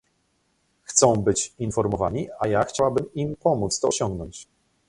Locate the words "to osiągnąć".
3.79-4.47